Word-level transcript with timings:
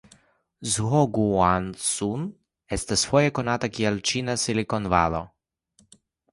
Zhongguancun 0.75 2.25
estas 2.79 3.05
foje 3.11 3.35
konata 3.41 3.71
kiel 3.79 3.97
la 4.01 4.05
"Ĉina 4.13 4.39
Silikonvalo". 4.47 5.25